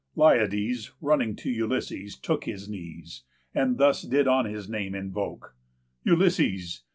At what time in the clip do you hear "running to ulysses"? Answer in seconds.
0.99-2.15